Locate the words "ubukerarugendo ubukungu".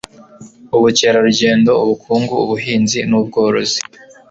0.75-2.33